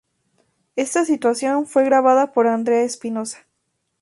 [0.75, 3.45] Esta situación fue grabada por Andrea Espinoza.